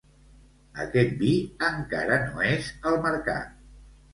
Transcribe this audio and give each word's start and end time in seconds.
Aquest 0.85 1.13
vi 1.19 1.33
encara 1.67 2.17
no 2.25 2.43
és 2.49 2.73
al 2.93 2.99
mercat. 3.07 3.57